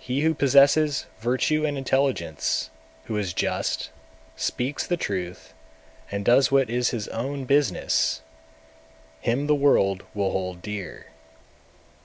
217. 0.00 0.06
He 0.16 0.20
who 0.22 0.34
possesses 0.34 1.06
virtue 1.18 1.66
and 1.66 1.76
intelligence, 1.76 2.70
who 3.06 3.16
is 3.16 3.32
just, 3.34 3.90
speaks 4.36 4.86
the 4.86 4.96
truth, 4.96 5.52
and 6.12 6.24
does 6.24 6.52
what 6.52 6.70
is 6.70 6.90
his 6.90 7.08
own 7.08 7.44
business, 7.44 8.20
him 9.20 9.48
the 9.48 9.54
world 9.56 10.04
will 10.14 10.30
hold 10.30 10.62
dear. 10.62 11.08